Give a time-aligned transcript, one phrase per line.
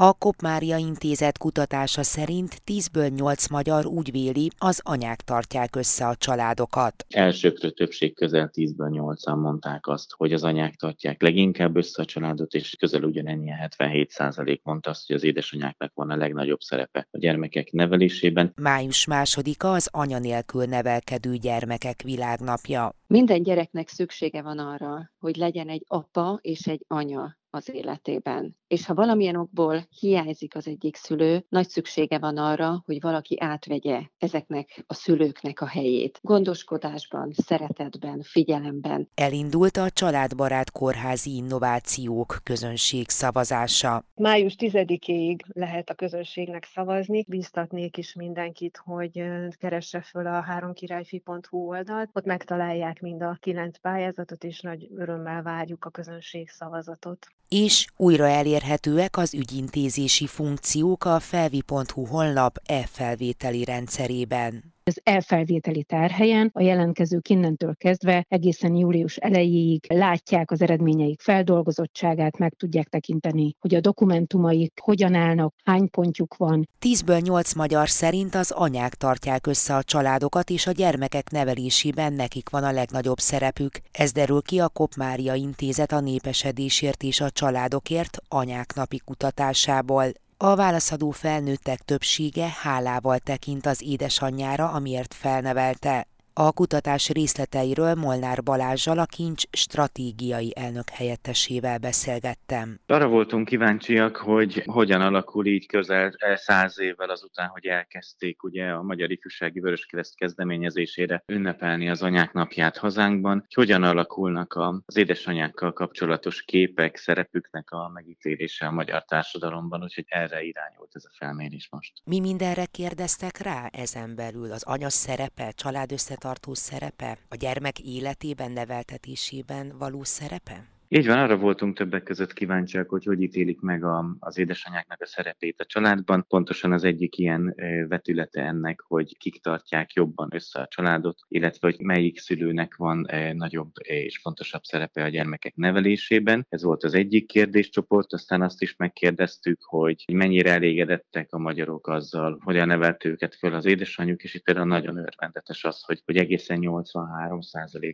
[0.00, 6.14] A Kopmária Intézet kutatása szerint 10-ből 8 magyar úgy véli, az anyák tartják össze a
[6.14, 7.06] családokat.
[7.08, 12.54] Elsőkről többség közel 10-ből 8-an mondták azt, hogy az anyák tartják leginkább össze a családot,
[12.54, 17.70] és közel ugyanennyi 77% mondta azt, hogy az édesanyáknak van a legnagyobb szerepe a gyermekek
[17.70, 18.52] nevelésében.
[18.56, 22.92] Május másodika az anya nélkül nevelkedő gyermekek világnapja.
[23.06, 28.56] Minden gyereknek szüksége van arra, hogy legyen egy apa és egy anya az életében.
[28.68, 34.00] És ha valamilyen okból hiányzik az egyik szülő, nagy szüksége van arra, hogy valaki átvegye
[34.18, 36.18] ezeknek a szülőknek a helyét.
[36.22, 39.08] Gondoskodásban, szeretetben, figyelemben.
[39.14, 44.04] Elindult a Családbarát Kórházi Innovációk közönség szavazása.
[44.14, 47.24] Május 10-ig lehet a közönségnek szavazni.
[47.28, 49.22] Bíztatnék is mindenkit, hogy
[49.58, 52.10] keresse föl a háromkirályfi.hu oldalt.
[52.12, 58.28] Ott megtalálják mind a kilenc pályázatot, és nagy örömmel várjuk a közönség szavazatot és újra
[58.28, 67.74] elérhetőek az ügyintézési funkciók a felvi.hu honlap e-felvételi rendszerében az elfelvételi tárhelyen a jelentkezők innentől
[67.76, 75.14] kezdve egészen július elejéig látják az eredményeik feldolgozottságát, meg tudják tekinteni, hogy a dokumentumaik hogyan
[75.14, 76.68] állnak, hány pontjuk van.
[76.78, 82.48] Tízből nyolc magyar szerint az anyák tartják össze a családokat, és a gyermekek nevelésében nekik
[82.48, 83.80] van a legnagyobb szerepük.
[83.92, 90.04] Ez derül ki a Kopmária Intézet a népesedésért és a családokért anyák napi kutatásából.
[90.40, 96.06] A válaszadó felnőttek többsége hálával tekint az édesanyjára, amiért felnevelte.
[96.40, 102.80] A kutatás részleteiről Molnár Balázsjal, a Kincs stratégiai elnök helyettesével beszélgettem.
[102.86, 108.82] Arra voltunk kíváncsiak, hogy hogyan alakul így közel száz évvel azután, hogy elkezdték ugye a
[108.82, 114.54] Magyar Ifjúsági Vöröskereszt kezdeményezésére ünnepelni az anyák napját hazánkban, hogy hogyan alakulnak
[114.86, 121.14] az édesanyákkal kapcsolatos képek, szerepüknek a megítélése a magyar társadalomban, úgyhogy erre irányult ez a
[121.18, 121.92] felmérés most.
[122.04, 124.52] Mi mindenre kérdeztek rá ezen belül?
[124.52, 125.92] Az anya szerepe, család
[126.28, 130.77] tartó szerepe, a gyermek életében, neveltetésében való szerepe?
[130.90, 135.06] Így van, arra voltunk többek között kíváncsiak, hogy hogy ítélik meg a, az édesanyáknak a
[135.06, 136.24] szerepét a családban.
[136.28, 137.54] Pontosan az egyik ilyen
[137.88, 143.70] vetülete ennek, hogy kik tartják jobban össze a családot, illetve hogy melyik szülőnek van nagyobb
[143.78, 146.46] és fontosabb szerepe a gyermekek nevelésében.
[146.48, 152.38] Ez volt az egyik kérdéscsoport, aztán azt is megkérdeztük, hogy mennyire elégedettek a magyarok azzal,
[152.44, 156.58] hogyan nevelt őket föl az édesanyjuk, és itt például nagyon örvendetes az, hogy, hogy egészen
[156.58, 157.38] 83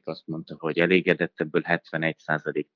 [0.04, 2.16] azt mondta, hogy elégedett, ebből 71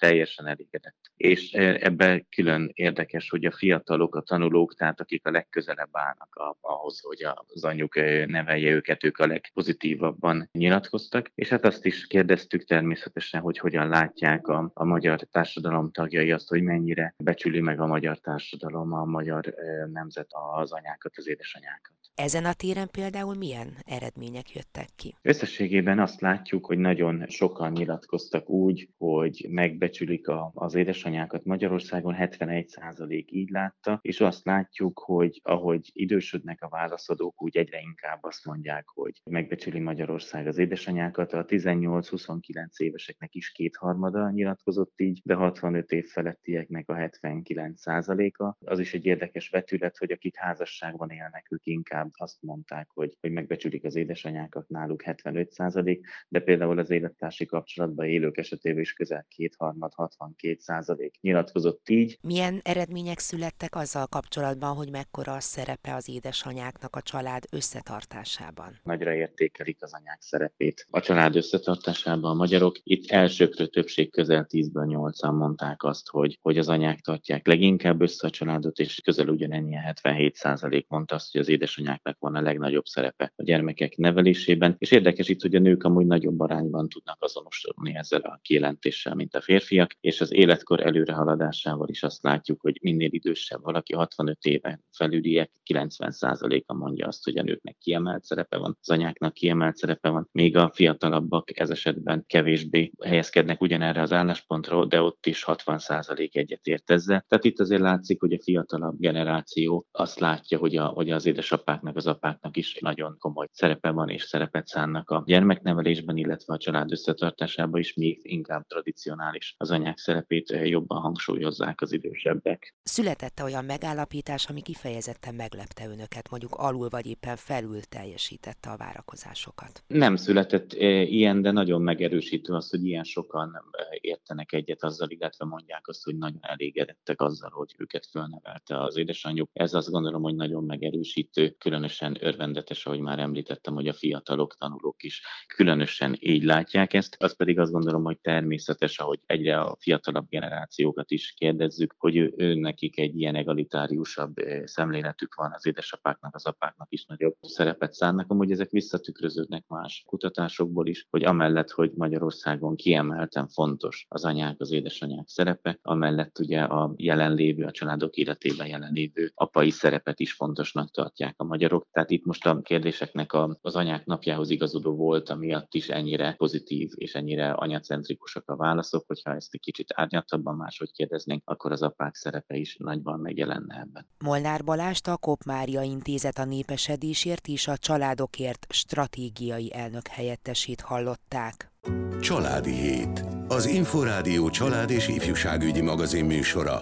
[0.08, 0.96] teljesen elégedett.
[1.16, 7.00] És ebben külön érdekes, hogy a fiatalok, a tanulók, tehát akik a legközelebb állnak ahhoz,
[7.00, 7.94] hogy az anyjuk
[8.26, 11.30] nevelje őket, ők a legpozitívabban nyilatkoztak.
[11.34, 16.48] És hát azt is kérdeztük természetesen, hogy hogyan látják a, a magyar társadalom tagjai azt,
[16.48, 19.54] hogy mennyire becsüli meg a magyar társadalom, a magyar
[19.92, 21.97] nemzet az anyákat, az édesanyákat.
[22.18, 25.14] Ezen a téren például milyen eredmények jöttek ki?
[25.22, 31.44] Összességében azt látjuk, hogy nagyon sokan nyilatkoztak úgy, hogy megbecsülik a, az édesanyákat.
[31.44, 38.18] Magyarországon 71% így látta, és azt látjuk, hogy ahogy idősödnek a válaszadók, úgy egyre inkább
[38.20, 41.32] azt mondják, hogy megbecsüli Magyarország az édesanyákat.
[41.32, 48.56] A 18-29 éveseknek is kétharmada nyilatkozott így, de 65 év felettieknek a 79%-a.
[48.64, 53.30] Az is egy érdekes vetület, hogy akik házasságban élnek, ők inkább azt mondták, hogy, hogy
[53.30, 59.26] megbecsülik az édesanyákat, náluk 75 százalék, de például az élettársi kapcsolatban élők esetében is közel
[59.28, 62.18] kétharmad, 62 százalék nyilatkozott így.
[62.20, 68.78] Milyen eredmények születtek azzal kapcsolatban, hogy mekkora a szerepe az édesanyáknak a család összetartásában?
[68.82, 72.76] Nagyra értékelik az anyák szerepét a család összetartásában a magyarok.
[72.82, 78.26] Itt elsőkről többség közel 10-ből 8-an mondták azt, hogy, hogy az anyák tartják leginkább össze
[78.26, 82.40] a családot, és közel ugyanennyi 77 százalék mondta azt, hogy az édesanyák anyáknak van a
[82.40, 87.22] legnagyobb szerepe a gyermekek nevelésében, és érdekes itt, hogy a nők amúgy nagyobb arányban tudnak
[87.22, 92.78] azonosulni ezzel a kijelentéssel, mint a férfiak, és az életkor előrehaladásával is azt látjuk, hogy
[92.82, 98.76] minél idősebb valaki, 65 éven felüliek, 90%-a mondja azt, hogy a nőknek kiemelt szerepe van,
[98.80, 104.84] az anyáknak kiemelt szerepe van, még a fiatalabbak ez esetben kevésbé helyezkednek ugyanerre az álláspontra,
[104.84, 107.24] de ott is 60% egyetért ezzel.
[107.28, 111.77] Tehát itt azért látszik, hogy a fiatalabb generáció azt látja, hogy, a, hogy az édesapák
[111.78, 116.58] anyukáknak, az apáknak is nagyon komoly szerepe van és szerepet szánnak a gyermeknevelésben, illetve a
[116.58, 122.74] család összetartásában is még inkább tradicionális az anyák szerepét jobban hangsúlyozzák az idősebbek.
[122.82, 129.82] Születette olyan megállapítás, ami kifejezetten meglepte önöket, mondjuk alul vagy éppen felül teljesítette a várakozásokat?
[129.86, 133.60] Nem született ilyen, de nagyon megerősítő az, hogy ilyen sokan
[134.00, 139.50] értenek egyet azzal, illetve mondják azt, hogy nagyon elégedettek azzal, hogy őket fölnevelte az édesanyjuk.
[139.52, 145.02] Ez azt gondolom, hogy nagyon megerősítő, különösen örvendetes, ahogy már említettem, hogy a fiatalok, tanulók
[145.02, 145.22] is
[145.56, 147.16] különösen így látják ezt.
[147.18, 152.32] Az pedig azt gondolom, hogy természetes, ahogy egyre a fiatalabb generációkat is kérdezzük, hogy ő,
[152.36, 154.34] ő nekik egy ilyen egalitáriusabb
[154.64, 158.30] szemléletük van, az édesapáknak, az apáknak is nagyobb szerepet szánnak.
[158.30, 164.70] Amúgy ezek visszatükröződnek más kutatásokból is, hogy amellett, hogy Magyarországon kiemelten fontos az anyák, az
[164.70, 171.34] édesanyák szerepe, amellett ugye a jelenlévő, a családok életében jelenlévő apai szerepet is fontosnak tartják
[171.36, 171.86] a magyarok.
[171.92, 176.90] Tehát itt most a kérdéseknek a, az anyák napjához igazodó volt, amiatt is ennyire pozitív
[176.94, 182.14] és ennyire anyacentrikusak a válaszok, hogyha ezt egy kicsit árnyaltabban máshogy kérdeznénk, akkor az apák
[182.14, 184.06] szerepe is nagyban megjelenne ebben.
[184.24, 191.72] Molnár Balást a Kop Mária Intézet a népesedésért és a családokért stratégiai elnök helyettesét hallották.
[192.20, 193.24] Családi Hét.
[193.48, 196.80] Az Inforádió család és ifjúságügyi magazin műsora.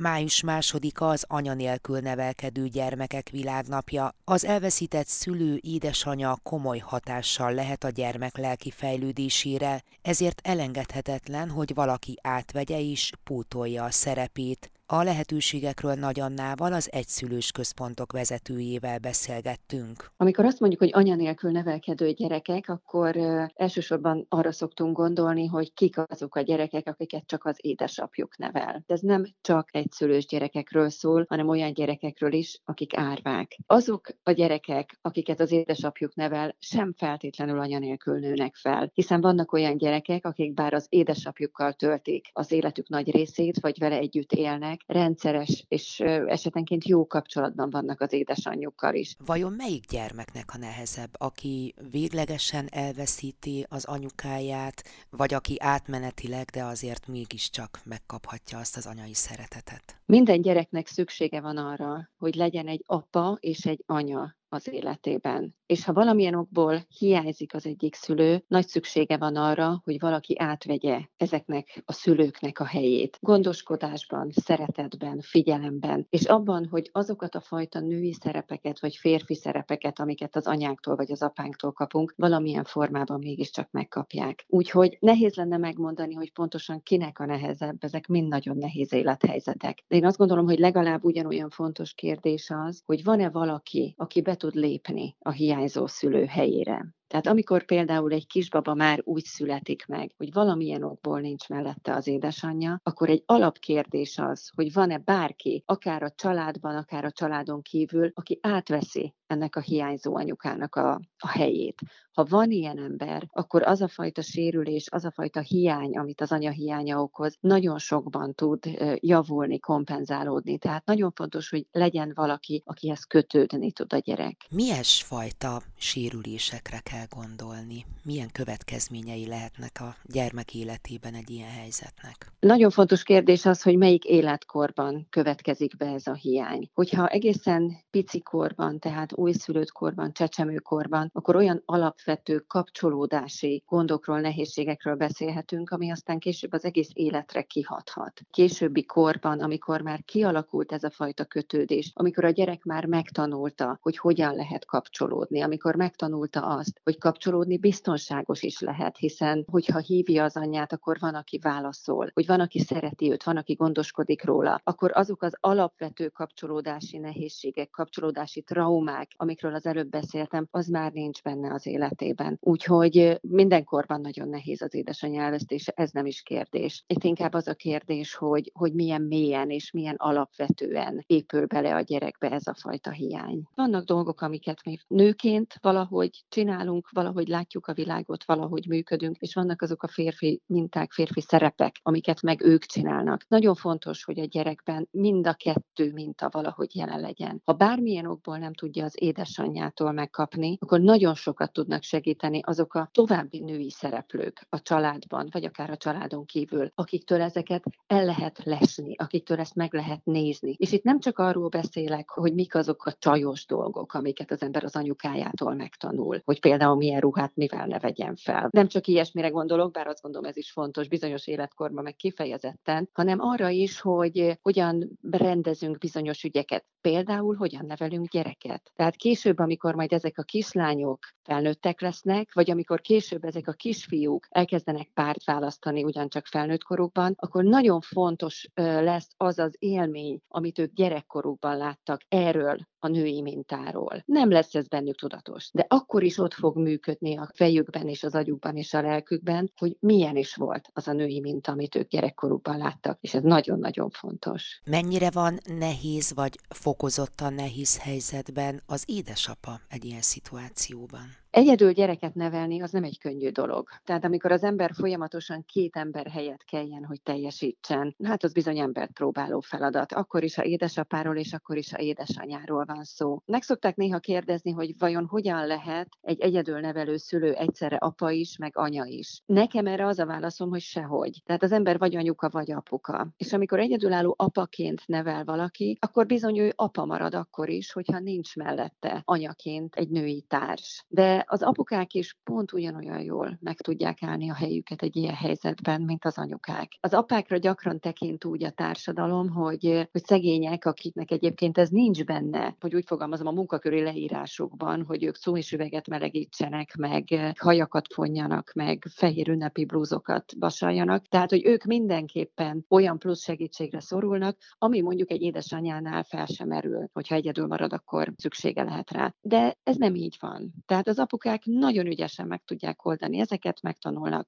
[0.00, 4.14] Május másodika az anya nélkül nevelkedő gyermekek világnapja.
[4.24, 12.18] Az elveszített szülő édesanya komoly hatással lehet a gyermek lelki fejlődésére, ezért elengedhetetlen, hogy valaki
[12.22, 14.70] átvegye és pótolja a szerepét.
[14.90, 20.10] A lehetőségekről Nagy Annával, az egyszülős központok vezetőjével beszélgettünk.
[20.16, 23.16] Amikor azt mondjuk, hogy anya nélkül nevelkedő gyerekek, akkor
[23.54, 28.82] elsősorban arra szoktunk gondolni, hogy kik azok a gyerekek, akiket csak az édesapjuk nevel.
[28.86, 33.56] De ez nem csak egyszülős gyerekekről szól, hanem olyan gyerekekről is, akik árvák.
[33.66, 39.52] Azok a gyerekek, akiket az édesapjuk nevel, sem feltétlenül anya nélkül nőnek fel, hiszen vannak
[39.52, 44.76] olyan gyerekek, akik bár az édesapjukkal töltik az életük nagy részét, vagy vele együtt élnek,
[44.86, 49.14] gyermek rendszeres és esetenként jó kapcsolatban vannak az édesanyjukkal is.
[49.26, 57.06] Vajon melyik gyermeknek a nehezebb, aki véglegesen elveszíti az anyukáját, vagy aki átmenetileg, de azért
[57.06, 60.00] mégiscsak megkaphatja azt az anyai szeretetet?
[60.06, 65.56] Minden gyereknek szüksége van arra, hogy legyen egy apa és egy anya, az életében.
[65.68, 71.00] És ha valamilyen okból hiányzik az egyik szülő, nagy szüksége van arra, hogy valaki átvegye
[71.16, 73.18] ezeknek a szülőknek a helyét.
[73.20, 80.36] Gondoskodásban, szeretetben, figyelemben, és abban, hogy azokat a fajta női szerepeket, vagy férfi szerepeket, amiket
[80.36, 84.44] az anyáktól vagy az apánktól kapunk, valamilyen formában mégiscsak megkapják.
[84.48, 89.84] Úgyhogy nehéz lenne megmondani, hogy pontosan kinek a nehezebb, ezek mind nagyon nehéz élethelyzetek.
[89.88, 94.34] De én azt gondolom, hogy legalább ugyanolyan fontos kérdés az, hogy van-e valaki, aki be
[94.34, 96.97] tud lépni a hiányzó szülő helyére.
[97.08, 102.06] Tehát amikor például egy kisbaba már úgy születik meg, hogy valamilyen okból nincs mellette az
[102.06, 108.10] édesanyja, akkor egy alapkérdés az, hogy van-e bárki, akár a családban, akár a családon kívül,
[108.14, 111.80] aki átveszi ennek a hiányzó anyukának a, a helyét.
[112.12, 116.32] Ha van ilyen ember, akkor az a fajta sérülés, az a fajta hiány, amit az
[116.32, 118.58] anya hiánya okoz, nagyon sokban tud
[118.94, 120.58] javulni, kompenzálódni.
[120.58, 124.46] Tehát nagyon fontos, hogy legyen valaki, akihez kötődni tud a gyerek.
[124.50, 127.84] Milyen fajta sérülésekre kell gondolni?
[128.02, 132.32] Milyen következményei lehetnek a gyermek életében egy ilyen helyzetnek?
[132.40, 136.70] Nagyon fontos kérdés az, hogy melyik életkorban következik be ez a hiány.
[136.74, 145.70] Hogyha egészen pici korban, tehát újszülött korban, csecsemőkorban, akkor olyan alapvető kapcsolódási gondokról, nehézségekről beszélhetünk,
[145.70, 148.20] ami aztán később az egész életre kihathat.
[148.30, 153.98] Későbbi korban, amikor már kialakult ez a fajta kötődés, amikor a gyerek már megtanulta, hogy
[153.98, 160.36] hogyan lehet kapcsolódni, amikor megtanulta azt, hogy kapcsolódni biztonságos is lehet, hiszen hogyha hívja az
[160.36, 164.90] anyját, akkor van, aki válaszol, hogy van, aki szereti őt, van, aki gondoskodik róla, akkor
[164.94, 171.52] azok az alapvető kapcsolódási nehézségek, kapcsolódási traumák, amikről az előbb beszéltem, az már nincs benne
[171.52, 172.38] az életében.
[172.40, 176.84] Úgyhogy mindenkorban nagyon nehéz az édesanyja elvesztése, ez nem is kérdés.
[176.86, 181.80] Itt inkább az a kérdés, hogy, hogy milyen mélyen és milyen alapvetően épül bele a
[181.80, 183.42] gyerekbe ez a fajta hiány.
[183.54, 189.34] Vannak dolgok, amiket mi nőként valahogy csinálunk, csinálunk, valahogy látjuk a világot, valahogy működünk, és
[189.34, 193.24] vannak azok a férfi minták, férfi szerepek, amiket meg ők csinálnak.
[193.28, 197.40] Nagyon fontos, hogy a gyerekben mind a kettő minta valahogy jelen legyen.
[197.44, 202.88] Ha bármilyen okból nem tudja az édesanyjától megkapni, akkor nagyon sokat tudnak segíteni azok a
[202.92, 208.94] további női szereplők a családban, vagy akár a családon kívül, akiktől ezeket el lehet lesni,
[208.96, 210.54] akiktől ezt meg lehet nézni.
[210.58, 214.64] És itt nem csak arról beszélek, hogy mik azok a csajos dolgok, amiket az ember
[214.64, 218.48] az anyukájától megtanul, hogy például milyen ruhát mivel ne vegyen fel.
[218.50, 223.20] Nem csak ilyesmire gondolok, bár azt gondolom ez is fontos bizonyos életkorban, meg kifejezetten, hanem
[223.20, 226.66] arra is, hogy hogyan rendezünk bizonyos ügyeket.
[226.80, 228.70] Például hogyan nevelünk gyereket.
[228.74, 234.26] Tehát később, amikor majd ezek a kislányok felnőttek lesznek, vagy amikor később ezek a kisfiúk
[234.30, 240.72] elkezdenek párt választani ugyancsak felnőtt korukban, akkor nagyon fontos lesz az az élmény, amit ők
[240.72, 244.02] gyerekkorukban láttak erről a női mintáról.
[244.04, 248.14] Nem lesz ez bennük tudatos, de akkor is ott fog működni a fejükben és az
[248.14, 252.56] agyukban és a lelkükben, hogy milyen is volt az a női minta, amit ők gyerekkorukban
[252.56, 254.60] láttak, és ez nagyon-nagyon fontos.
[254.64, 261.16] Mennyire van nehéz vagy fokozottan nehéz helyzetben az édesapa egy ilyen szituációban?
[261.38, 263.68] Egyedül gyereket nevelni az nem egy könnyű dolog.
[263.84, 268.92] Tehát amikor az ember folyamatosan két ember helyett kelljen, hogy teljesítsen, hát az bizony embert
[268.92, 269.92] próbáló feladat.
[269.92, 273.22] Akkor is, ha édesapáról és akkor is, ha édesanyáról van szó.
[273.26, 278.36] Meg szokták néha kérdezni, hogy vajon hogyan lehet egy egyedül nevelő szülő egyszerre apa is,
[278.36, 279.22] meg anya is.
[279.26, 281.22] Nekem erre az a válaszom, hogy sehogy.
[281.24, 283.08] Tehát az ember vagy anyuka, vagy apuka.
[283.16, 288.36] És amikor egyedülálló apaként nevel valaki, akkor bizony ő apa marad akkor is, hogyha nincs
[288.36, 290.84] mellette anyaként egy női társ.
[290.88, 295.82] De az apukák is pont ugyanolyan jól meg tudják állni a helyüket egy ilyen helyzetben,
[295.82, 296.72] mint az anyukák.
[296.80, 302.56] Az apákra gyakran tekint úgy a társadalom, hogy, hogy szegények, akiknek egyébként ez nincs benne,
[302.60, 307.04] hogy úgy fogalmazom a munkaköri leírásukban, hogy ők szó és üveget melegítsenek, meg
[307.38, 311.06] hajakat fonjanak, meg fehér ünnepi blúzokat vasaljanak.
[311.06, 316.88] Tehát, hogy ők mindenképpen olyan plusz segítségre szorulnak, ami mondjuk egy édesanyánál fel sem merül,
[316.92, 319.14] hogyha egyedül marad, akkor szüksége lehet rá.
[319.20, 320.52] De ez nem így van.
[320.66, 324.26] Tehát az apukák nagyon ügyesen meg tudják oldani ezeket, megtanulnak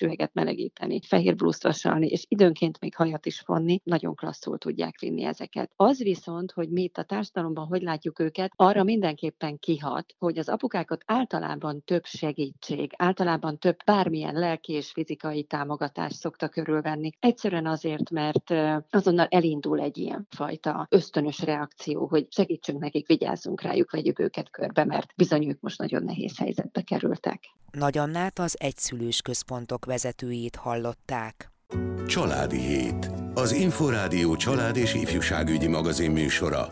[0.00, 5.24] üveget melegíteni, fehér blúzt vasalni, és időnként még hajat is fonni, nagyon klasszul tudják vinni
[5.24, 5.72] ezeket.
[5.76, 10.48] Az viszont, hogy mi itt a társadalomban hogy látjuk őket, arra mindenképpen kihat, hogy az
[10.48, 17.10] apukákat általában több segítség, általában több bármilyen lelki és fizikai támogatás szokta körülvenni.
[17.18, 18.50] Egyszerűen azért, mert
[18.90, 24.84] azonnal elindul egy ilyen fajta ösztönös reakció, hogy segítsünk nekik, vigyázzunk rájuk, vegyük őket körbe,
[24.84, 27.40] mert bizony ők most nagyon nehéz helyzetbe kerültek.
[27.70, 31.52] Nagy Annát az egyszülős központok vezetőjét hallották.
[32.06, 33.10] Családi Hét.
[33.34, 36.68] Az Inforádió család és ifjúságügyi magazin műsora.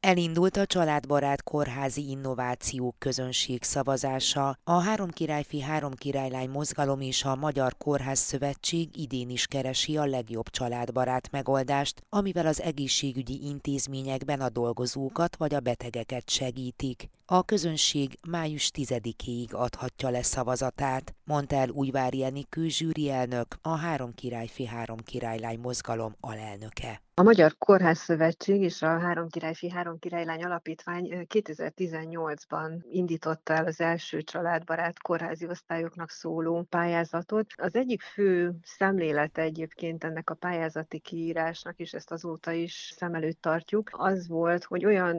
[0.00, 4.58] Elindult a családbarát kórházi innovációk közönség szavazása.
[4.64, 10.04] A Három Királyfi Három Királylány mozgalom és a Magyar Kórház Szövetség idén is keresi a
[10.04, 17.08] legjobb családbarát megoldást, amivel az egészségügyi intézményekben a dolgozókat vagy a betegeket segítik.
[17.30, 24.14] A közönség május 10-éig adhatja le szavazatát, mondta el Újvári Enikő zsűri elnök, a Három
[24.14, 27.02] Királyfi Három Királylány mozgalom alelnöke.
[27.14, 33.80] A Magyar Kórház Szövetség és a Három Királyfi Három Királylány Alapítvány 2018-ban indította el az
[33.80, 37.46] első családbarát kórházi osztályoknak szóló pályázatot.
[37.56, 43.42] Az egyik fő szemlélete egyébként ennek a pályázati kiírásnak, és ezt azóta is szem előtt
[43.42, 45.16] tartjuk, az volt, hogy olyan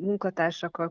[0.00, 0.88] munkatársakkal,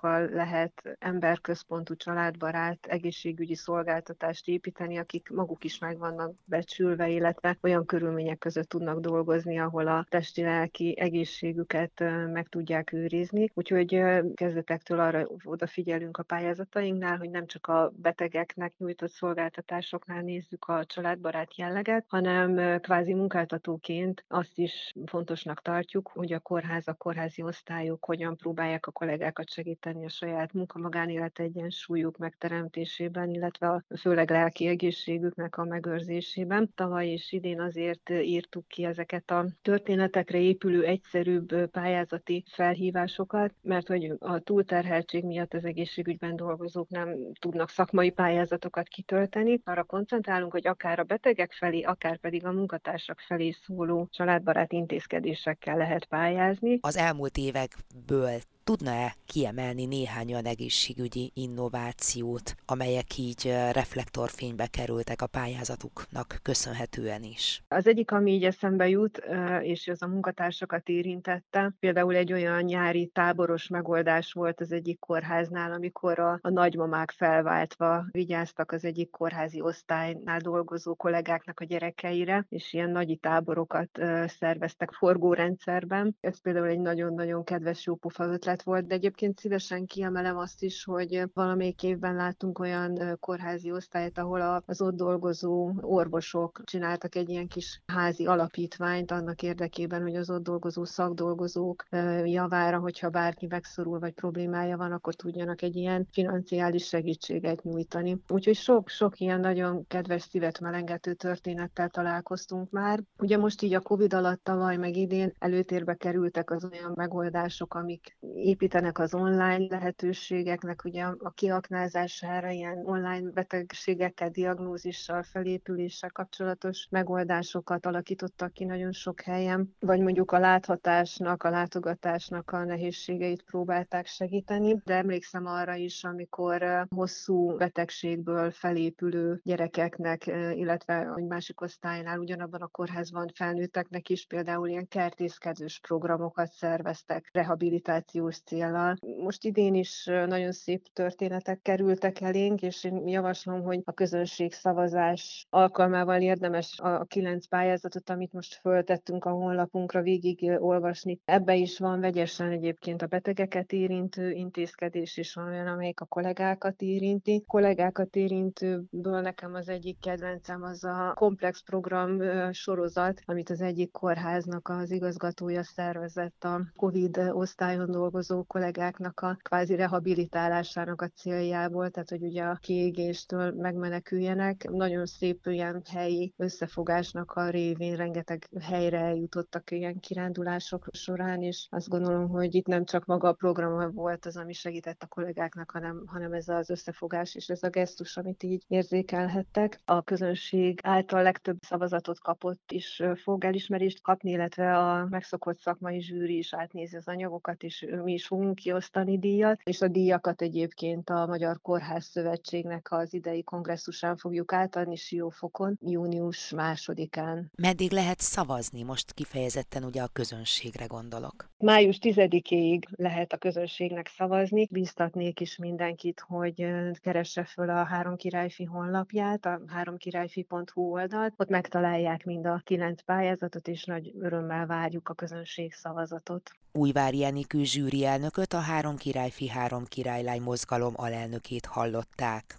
[0.00, 7.86] kollégákkal lehet emberközpontú családbarát egészségügyi szolgáltatást építeni, akik maguk is meg vannak becsülve, illetve olyan
[7.86, 13.50] körülmények között tudnak dolgozni, ahol a testi-lelki egészségüket meg tudják őrizni.
[13.54, 14.02] Úgyhogy
[14.34, 21.56] kezdetektől arra odafigyelünk a pályázatainknál, hogy nem csak a betegeknek nyújtott szolgáltatásoknál nézzük a családbarát
[21.56, 28.36] jelleget, hanem kvázi munkáltatóként azt is fontosnak tartjuk, hogy a kórház, a kórházi osztályok hogyan
[28.36, 35.64] próbálják a kollégákat segíteni a saját munka-magánélet egyensúlyuk megteremtésében, illetve a főleg lelki egészségüknek a
[35.64, 36.70] megőrzésében.
[36.74, 44.12] Tavaly és idén azért írtuk ki ezeket a történetekre épülő egyszerűbb pályázati felhívásokat, mert hogy
[44.18, 49.60] a túlterheltség miatt az egészségügyben dolgozók nem tudnak szakmai pályázatokat kitölteni.
[49.64, 55.76] Arra koncentrálunk, hogy akár a betegek felé, akár pedig a munkatársak felé szóló családbarát intézkedésekkel
[55.76, 56.78] lehet pályázni.
[56.80, 66.38] Az elmúlt évekből Tudna-e kiemelni néhány olyan egészségügyi innovációt, amelyek így reflektorfénybe kerültek a pályázatuknak
[66.42, 67.62] köszönhetően is?
[67.68, 69.22] Az egyik, ami így eszembe jut,
[69.60, 75.72] és az a munkatársakat érintette, például egy olyan nyári táboros megoldás volt az egyik kórháznál,
[75.72, 82.72] amikor a, a nagymamák felváltva vigyáztak az egyik kórházi osztálynál dolgozó kollégáknak a gyerekeire, és
[82.72, 86.16] ilyen nagyi táborokat szerveztek forgórendszerben.
[86.20, 91.22] Ez például egy nagyon-nagyon kedves jópofa ötlet volt, de egyébként szívesen kiemelem azt is, hogy
[91.34, 97.82] valamelyik évben láttunk olyan kórházi osztályt, ahol az ott dolgozó orvosok csináltak egy ilyen kis
[97.86, 101.84] házi alapítványt annak érdekében, hogy az ott dolgozó szakdolgozók
[102.24, 108.16] javára, hogyha bárki megszorul vagy problémája van, akkor tudjanak egy ilyen financiális segítséget nyújtani.
[108.28, 113.02] Úgyhogy sok-sok ilyen nagyon kedves szívet melengető történettel találkoztunk már.
[113.18, 118.16] Ugye most így a Covid alatt tavaly meg idén előtérbe kerültek az olyan megoldások, amik
[118.44, 128.52] építenek az online lehetőségeknek, ugye a kiaknázására ilyen online betegségekkel, diagnózissal, felépüléssel kapcsolatos megoldásokat alakítottak
[128.52, 134.94] ki nagyon sok helyen, vagy mondjuk a láthatásnak, a látogatásnak a nehézségeit próbálták segíteni, de
[134.94, 143.28] emlékszem arra is, amikor hosszú betegségből felépülő gyerekeknek, illetve egy másik osztálynál ugyanabban a kórházban
[143.34, 148.96] felnőtteknek is például ilyen kertészkedős programokat szerveztek rehabilitációs célral.
[149.18, 155.46] Most idén is nagyon szép történetek kerültek elénk, és én javaslom, hogy a közönség szavazás
[155.50, 161.20] alkalmával érdemes a kilenc pályázatot, amit most föltettünk a honlapunkra végig olvasni.
[161.24, 166.82] Ebbe is van vegyesen egyébként a betegeket érintő intézkedés is van olyan, amelyik a kollégákat
[166.82, 167.42] érinti.
[167.46, 172.18] A kollégákat érintőből nekem az egyik kedvencem az a komplex program
[172.52, 179.74] sorozat, amit az egyik kórháznak az igazgatója szervezett a COVID osztályon dolgozó kollégáknak a kvázi
[179.74, 184.68] rehabilitálásának a céljából, tehát hogy ugye a kiégéstől megmeneküljenek.
[184.70, 191.88] Nagyon szép ilyen helyi összefogásnak a révén rengeteg helyre eljutottak ilyen kirándulások során, és azt
[191.88, 196.02] gondolom, hogy itt nem csak maga a program volt az, ami segített a kollégáknak, hanem,
[196.06, 199.80] hanem ez az összefogás és ez a gesztus, amit így érzékelhettek.
[199.84, 206.36] A közönség által legtöbb szavazatot kapott is fog elismerést kapni, illetve a megszokott szakmai zsűri
[206.36, 211.26] is átnézi az anyagokat, és mi is fogunk kiosztani díjat, és a díjakat egyébként a
[211.26, 217.50] Magyar Kórház Szövetségnek az idei kongresszusán fogjuk átadni Siófokon, június másodikán.
[217.56, 218.82] Meddig lehet szavazni?
[218.82, 221.48] Most kifejezetten ugye a közönségre gondolok.
[221.58, 224.68] Május 10-ig lehet a közönségnek szavazni.
[224.70, 226.66] Bíztatnék is mindenkit, hogy
[227.02, 231.34] keresse föl a Három Királyfi honlapját, a háromkirályfi.hu oldalt.
[231.36, 236.50] Ott megtalálják mind a kilenc pályázatot, és nagy örömmel várjuk a közönség szavazatot.
[236.72, 242.56] Újvári Enikő zsűri elnököt a Három Királyfi Három Királylány mozgalom alelnökét hallották.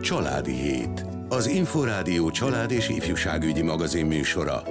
[0.00, 1.06] Családi Hét.
[1.28, 4.62] Az Inforádió család és ifjúságügyi magazin műsora.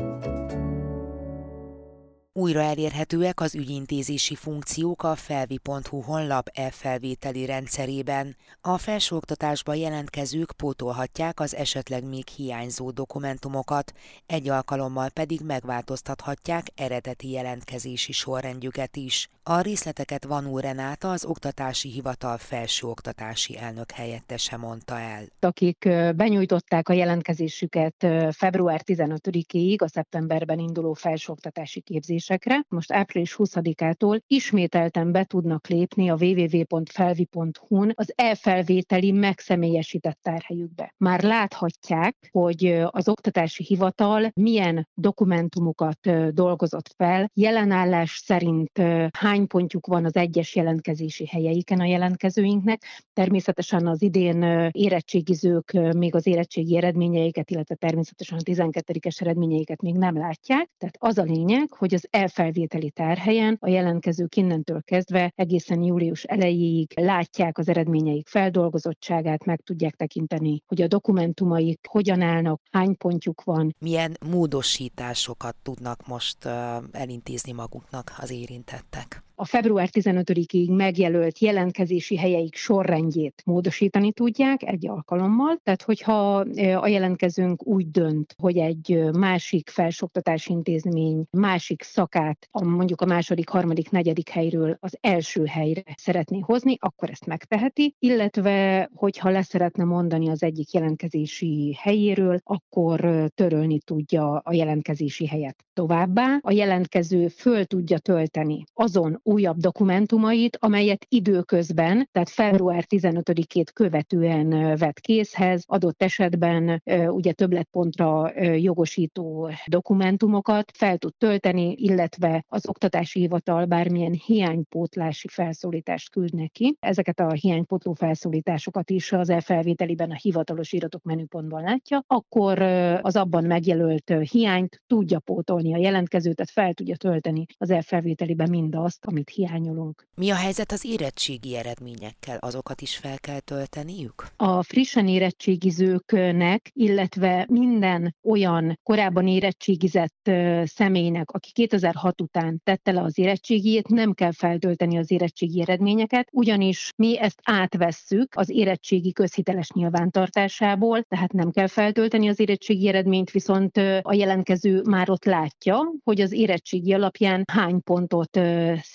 [2.35, 8.35] Újra elérhetőek az ügyintézési funkciók a felvi.hu honlap e-felvételi rendszerében.
[8.61, 13.93] A felsőoktatásba jelentkezők pótolhatják az esetleg még hiányzó dokumentumokat,
[14.25, 19.29] egy alkalommal pedig megváltoztathatják eredeti jelentkezési sorrendjüket is.
[19.43, 25.23] A részleteket Vanú Renáta, az Oktatási Hivatal felsőoktatási elnök helyettese mondta el.
[25.39, 34.19] Akik benyújtották a jelentkezésüket február 15-ig a szeptemberben induló felsőoktatási képzés kérdésekre most április 20-ától
[34.27, 40.93] ismételten be tudnak lépni a www.felvi.hu-n az elfelvételi megszemélyesített tárhelyükbe.
[40.97, 48.81] Már láthatják, hogy az oktatási hivatal milyen dokumentumokat dolgozott fel, jelenállás szerint
[49.11, 52.83] hány pontjuk van az egyes jelentkezési helyeiken a jelentkezőinknek.
[53.13, 60.17] Természetesen az idén érettségizők még az érettségi eredményeiket, illetve természetesen a 12-es eredményeiket még nem
[60.17, 60.69] látják.
[60.77, 66.91] Tehát az a lényeg, hogy az elfelvételi tárhelyen a jelentkezők innentől kezdve egészen július elejéig
[66.95, 73.75] látják az eredményeik feldolgozottságát, meg tudják tekinteni, hogy a dokumentumaik hogyan állnak, hány pontjuk van.
[73.79, 76.45] Milyen módosításokat tudnak most
[76.91, 79.23] elintézni maguknak az érintettek?
[79.35, 85.59] A február 15-ig megjelölt jelentkezési helyeik sorrendjét módosítani tudják egy alkalommal.
[85.63, 86.35] Tehát, hogyha
[86.75, 93.49] a jelentkezőnk úgy dönt, hogy egy másik felsoktatási intézmény másik szakát, a, mondjuk a második,
[93.49, 100.29] harmadik, negyedik helyről az első helyre szeretné hozni, akkor ezt megteheti, illetve hogyha leszeretne mondani
[100.29, 105.65] az egyik jelentkezési helyéről, akkor törölni tudja a jelentkezési helyet.
[105.73, 114.75] Továbbá a jelentkező föl tudja tölteni azon újabb dokumentumait, amelyet időközben, tehát február 15-ét követően
[114.77, 123.65] vett készhez, adott esetben ugye többletpontra jogosító dokumentumokat fel tud tölteni, illetve az oktatási hivatal
[123.65, 126.75] bármilyen hiánypótlási felszólítást küld neki.
[126.79, 132.61] Ezeket a hiánypótló felszólításokat is az elfelvételiben a hivatalos iratok menüpontban látja, akkor
[133.01, 139.05] az abban megjelölt hiányt tudja pótolni a jelentkezőt, tehát fel tudja tölteni az elfelvételiben mindazt,
[139.13, 140.07] amit hiányolunk.
[140.15, 142.37] Mi a helyzet az érettségi eredményekkel?
[142.39, 144.27] Azokat is fel kell tölteniük?
[144.35, 150.29] A frissen érettségizőknek, illetve minden olyan korábban érettségizett
[150.63, 156.91] személynek, aki 2006 után tette le az érettségijét, nem kell feltölteni az érettségi eredményeket, ugyanis
[156.95, 163.77] mi ezt átvesszük az érettségi közhiteles nyilvántartásából, tehát nem kell feltölteni az érettségi eredményt, viszont
[164.01, 168.39] a jelentkező már ott látja, hogy az érettségi alapján hány pontot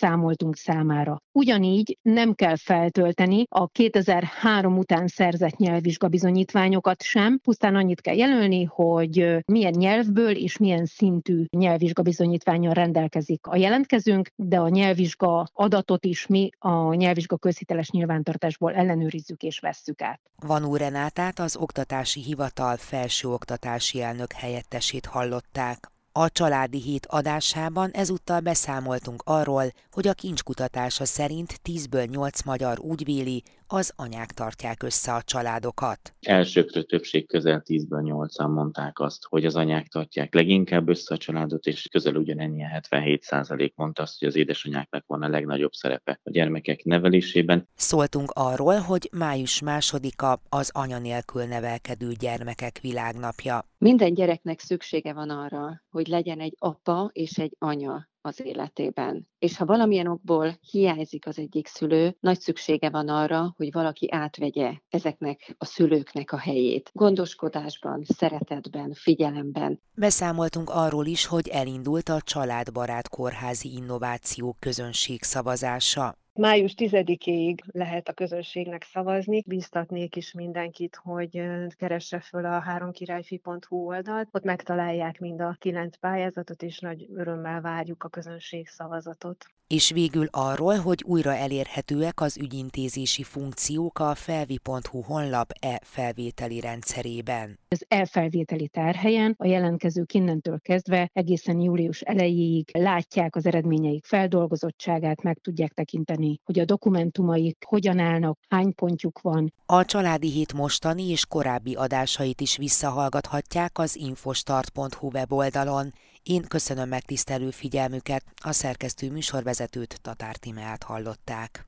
[0.09, 1.23] számoltunk számára.
[1.33, 9.45] Ugyanígy nem kell feltölteni a 2003 után szerzett nyelvvizsgabizonyítványokat sem, pusztán annyit kell jelölni, hogy
[9.47, 16.51] milyen nyelvből és milyen szintű nyelvvizsgabizonyítványon rendelkezik a jelentkezőnk, de a nyelvvizsga adatot is mi
[16.59, 20.21] a nyelvvizsga közhiteles nyilvántartásból ellenőrizzük és vesszük át.
[20.47, 25.97] Vanú Renátát az Oktatási Hivatal felsőoktatási elnök helyettesét hallották.
[26.21, 33.05] A Családi Hét adásában ezúttal beszámoltunk arról, hogy a kincskutatása szerint 10-ből 8 magyar úgy
[33.05, 36.15] véli, az anyák tartják össze a családokat.
[36.21, 41.67] Elsőkről többség közel 10-ből 8-an mondták azt, hogy az anyák tartják leginkább össze a családot,
[41.67, 46.85] és közel ugyanennyi 77% mondta azt, hogy az édesanyáknak van a legnagyobb szerepe a gyermekek
[46.85, 47.69] nevelésében.
[47.75, 53.65] Szóltunk arról, hogy május másodika az anya nélkül nevelkedő gyermekek világnapja.
[53.79, 59.29] Minden gyereknek szüksége van arra, hogy legyen egy apa és egy anya az életében.
[59.39, 64.73] És ha valamilyen okból hiányzik az egyik szülő, nagy szüksége van arra, hogy valaki átvegye
[64.89, 66.91] ezeknek a szülőknek a helyét.
[66.93, 69.81] Gondoskodásban, szeretetben, figyelemben.
[69.95, 76.17] Beszámoltunk arról is, hogy elindult a Családbarát Kórházi Innováció közönség szavazása.
[76.39, 79.43] Május 10-ig lehet a közönségnek szavazni.
[79.47, 81.43] Bíztatnék is mindenkit, hogy
[81.77, 84.29] keresse föl a háromkirályfi.hu oldalt.
[84.33, 90.27] Ott megtalálják mind a kilenc pályázatot, és nagy örömmel várjuk a közönség szavazatot és végül
[90.31, 97.59] arról, hogy újra elérhetőek az ügyintézési funkciók a felvi.hu honlap e-felvételi rendszerében.
[97.69, 105.39] Az e-felvételi tárhelyen a jelentkezők innentől kezdve egészen július elejéig látják az eredményeik feldolgozottságát, meg
[105.39, 109.53] tudják tekinteni, hogy a dokumentumaik hogyan állnak, hány pontjuk van.
[109.67, 115.93] A Családi Hét mostani és korábbi adásait is visszahallgathatják az infostart.hu weboldalon.
[116.29, 121.68] Én köszönöm megtisztelő figyelmüket, a szerkesztő műsorvezetőt Tatár Timeát hallották.